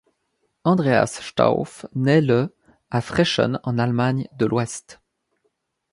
Andreas 0.63 1.19
Stauff 1.23 1.85
naît 1.93 2.21
le 2.21 2.55
à 2.89 3.01
Frechen 3.01 3.59
en 3.61 3.77
Allemagne 3.77 4.27
de 4.33 4.47
l'Ouest. 4.47 4.99